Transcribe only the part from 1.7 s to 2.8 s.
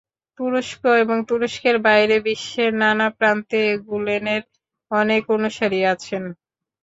বাইরে বিশ্বের